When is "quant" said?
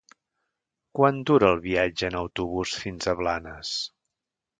0.99-1.19